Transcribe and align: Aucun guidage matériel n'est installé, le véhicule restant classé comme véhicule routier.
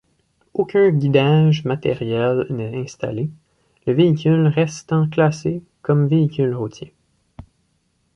Aucun 0.55 0.89
guidage 0.89 1.63
matériel 1.63 2.47
n'est 2.49 2.75
installé, 2.75 3.29
le 3.85 3.93
véhicule 3.93 4.47
restant 4.47 5.07
classé 5.07 5.61
comme 5.83 6.07
véhicule 6.07 6.55
routier. 6.55 6.95